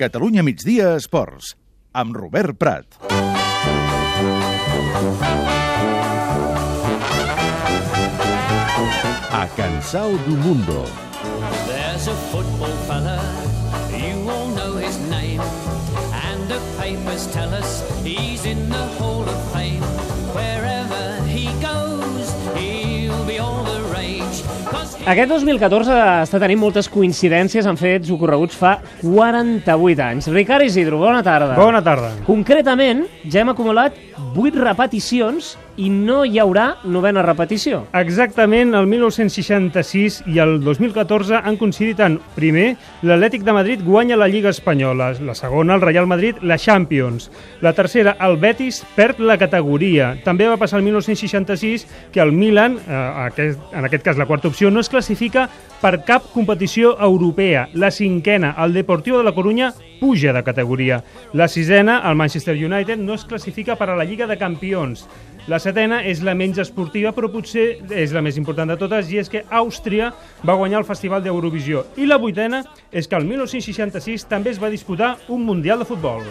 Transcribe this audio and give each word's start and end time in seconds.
Catalunya 0.00 0.40
migdia 0.40 0.94
esports, 0.96 1.50
amb 1.92 2.16
Robert 2.16 2.56
Prat. 2.56 2.96
A 9.28 9.44
Cansao 9.52 10.16
do 10.24 10.40
Mundo. 10.40 10.88
There's 11.68 12.08
a 12.08 12.16
football 12.32 12.72
fella, 12.88 13.20
you 13.92 14.24
all 14.24 14.48
know 14.56 14.80
his 14.80 14.96
name. 15.12 15.44
And 16.32 16.48
the 16.48 16.60
papers 16.80 17.28
tell 17.36 17.52
us 17.52 17.84
he's 18.00 18.46
in 18.46 18.70
the 18.70 18.86
Hall 18.96 19.28
of 19.28 19.52
Fame. 19.52 19.59
Aquest 25.08 25.30
2014 25.32 25.94
està 26.26 26.38
tenint 26.42 26.58
moltes 26.60 26.84
coincidències 26.92 27.64
en 27.64 27.78
fets 27.80 28.10
ocorreguts 28.12 28.58
fa 28.60 28.74
48 29.00 30.02
anys. 30.04 30.28
Ricard 30.28 30.66
Isidro, 30.66 30.98
bona 31.00 31.22
tarda. 31.24 31.54
Bona 31.56 31.80
tarda. 31.80 32.10
Concretament, 32.26 33.06
ja 33.24 33.40
hem 33.40 33.48
acumulat 33.54 33.96
8 34.36 34.60
repeticions 34.60 35.54
i 35.76 35.90
no 35.90 36.24
hi 36.24 36.40
haurà 36.42 36.76
novena 36.84 37.22
repetició. 37.22 37.84
Exactament, 37.96 38.74
el 38.74 38.88
1966 38.90 40.20
i 40.30 40.40
el 40.42 40.58
2014 40.64 41.40
han 41.44 41.58
coincidit 41.60 42.00
en, 42.04 42.18
primer, 42.36 42.74
l'Atlètic 43.02 43.44
de 43.46 43.54
Madrid 43.56 43.84
guanya 43.84 44.18
la 44.18 44.28
Lliga 44.28 44.50
Espanyola, 44.50 45.12
la 45.20 45.34
segona, 45.34 45.76
el 45.76 45.84
Real 45.84 46.06
Madrid, 46.10 46.40
la 46.42 46.58
Champions, 46.58 47.30
la 47.60 47.74
tercera, 47.74 48.16
el 48.20 48.38
Betis 48.42 48.82
perd 48.96 49.20
la 49.20 49.38
categoria. 49.38 50.14
També 50.24 50.48
va 50.48 50.58
passar 50.60 50.80
el 50.80 50.86
1966 50.88 51.86
que 52.12 52.20
el 52.20 52.32
Milan, 52.32 52.78
eh, 52.80 53.02
aquest, 53.26 53.60
en 53.72 53.84
aquest 53.86 54.06
cas 54.06 54.18
la 54.18 54.26
quarta 54.26 54.48
opció, 54.48 54.70
no 54.70 54.80
es 54.80 54.88
classifica 54.88 55.48
per 55.80 56.02
cap 56.04 56.32
competició 56.34 56.96
europea. 57.00 57.68
La 57.74 57.90
cinquena, 57.90 58.54
el 58.58 58.74
Deportivo 58.74 59.18
de 59.18 59.24
la 59.24 59.34
Corunya, 59.34 59.72
puja 60.00 60.32
de 60.32 60.42
categoria. 60.42 61.04
La 61.32 61.46
sisena, 61.46 62.02
el 62.08 62.16
Manchester 62.16 62.56
United, 62.56 62.96
no 62.98 63.14
es 63.14 63.24
classifica 63.24 63.76
per 63.76 63.90
a 63.90 63.96
la 63.96 64.04
Lliga 64.04 64.26
de 64.26 64.38
Campions. 64.38 65.06
La 65.48 65.58
setena 65.58 66.02
és 66.04 66.20
la 66.26 66.34
menys 66.36 66.60
esportiva, 66.60 67.14
però 67.16 67.30
potser 67.32 67.80
és 67.96 68.12
la 68.12 68.20
més 68.22 68.36
important 68.36 68.68
de 68.68 68.76
totes, 68.80 69.08
i 69.10 69.20
és 69.22 69.30
que 69.32 69.44
Àustria 69.48 70.10
va 70.46 70.58
guanyar 70.58 70.82
el 70.82 70.88
Festival 70.88 71.24
d'Eurovisió. 71.24 71.86
I 71.96 72.06
la 72.06 72.20
vuitena 72.20 72.62
és 72.92 73.08
que 73.08 73.16
el 73.16 73.24
1966 73.24 74.28
també 74.28 74.52
es 74.52 74.60
va 74.62 74.70
disputar 74.70 75.16
un 75.28 75.46
Mundial 75.46 75.80
de 75.80 75.88
Futbol. 75.88 76.26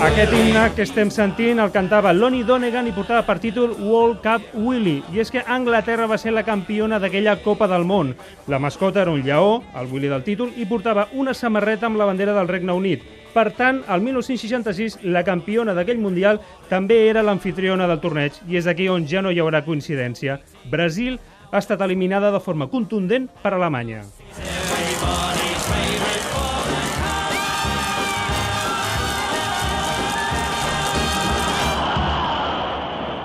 Aquest 0.00 0.32
himne 0.32 0.62
que 0.72 0.84
estem 0.86 1.10
sentint 1.12 1.58
el 1.60 1.72
cantava 1.74 2.14
Lonnie 2.16 2.46
Donegan 2.48 2.86
i 2.88 2.94
portava 2.96 3.20
per 3.26 3.36
títol 3.38 3.74
World 3.76 4.22
Cup 4.24 4.54
Willy. 4.56 5.02
I 5.12 5.20
és 5.20 5.30
que 5.30 5.44
Anglaterra 5.44 6.08
va 6.08 6.16
ser 6.18 6.32
la 6.32 6.44
campiona 6.46 6.98
d'aquella 6.98 7.36
Copa 7.44 7.68
del 7.68 7.84
Món. 7.84 8.14
La 8.48 8.58
mascota 8.58 9.02
era 9.04 9.12
un 9.12 9.20
lleó, 9.22 9.60
el 9.76 9.92
Willy 9.92 10.08
del 10.08 10.24
títol, 10.24 10.54
i 10.56 10.64
portava 10.64 11.10
una 11.12 11.36
samarreta 11.36 11.84
amb 11.86 12.00
la 12.00 12.08
bandera 12.08 12.32
del 12.32 12.48
Regne 12.48 12.72
Unit. 12.72 13.19
Per 13.30 13.46
tant, 13.54 13.84
el 13.86 14.00
1966, 14.02 14.98
la 15.14 15.22
campiona 15.26 15.74
d'aquell 15.76 16.00
Mundial 16.02 16.40
també 16.70 17.04
era 17.08 17.22
l'anfitriona 17.22 17.86
del 17.86 18.02
torneig, 18.02 18.40
i 18.50 18.58
és 18.58 18.66
aquí 18.66 18.88
on 18.90 19.06
ja 19.06 19.22
no 19.22 19.30
hi 19.30 19.38
haurà 19.38 19.62
coincidència. 19.66 20.40
Brasil 20.70 21.20
ha 21.50 21.62
estat 21.62 21.82
eliminada 21.86 22.32
de 22.34 22.42
forma 22.42 22.66
contundent 22.70 23.30
per 23.42 23.54
Alemanya. 23.54 24.02